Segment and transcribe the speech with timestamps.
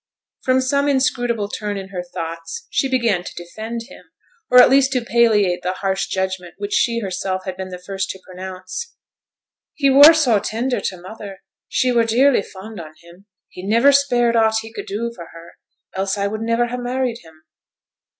[0.41, 4.05] From some inscrutable turn in her thoughts, she began to defend him,
[4.49, 8.09] or at least to palliate the harsh judgment which she herself had been the first
[8.09, 8.95] to pronounce.
[9.75, 14.35] 'He were so tender to mother; she were dearly fond on him; he niver spared
[14.35, 15.51] aught he could do for her,
[15.93, 17.43] else I would niver ha' married him.'